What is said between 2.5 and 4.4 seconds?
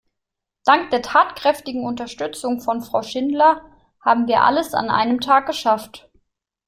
von Frau Schindler haben